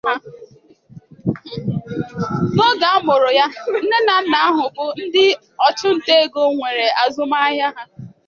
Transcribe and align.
N'oge 2.55 2.87
amụrụ 2.95 3.29
ya, 3.39 3.45
nne 3.77 3.97
na 4.07 4.15
nna 4.23 4.37
ahụ 4.47 4.63
bụ 4.75 4.85
ndị 5.05 5.25
ọchụnta 5.67 6.13
ego, 6.23 6.41
nwere 6.55 6.85
azụmaahịa 7.03 7.67
ha. 7.75 7.83